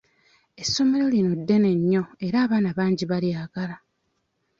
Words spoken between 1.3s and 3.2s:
ddene nnyo era abaana bangi